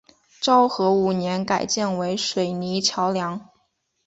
[0.41, 3.47] 昭和五年改建为水泥桥梁。